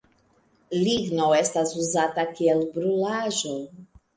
Ligno 0.87 1.27
estas 1.41 1.75
uzata 1.83 2.25
kiel 2.41 2.67
brulaĵo. 2.79 3.55